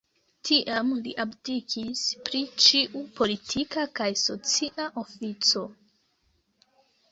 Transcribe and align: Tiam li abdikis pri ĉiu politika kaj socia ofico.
Tiam 0.49 0.87
li 1.07 1.11
abdikis 1.23 2.01
pri 2.29 2.41
ĉiu 2.65 3.03
politika 3.21 3.85
kaj 4.01 4.09
socia 4.25 4.91
ofico. 5.05 5.65